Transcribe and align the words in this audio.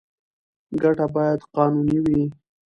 ګټه 0.81 1.05
باید 1.15 1.39
قانوني 1.55 1.97
وي. 2.03 2.21